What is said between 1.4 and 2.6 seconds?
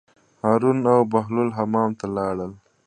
حمام ته لاړل.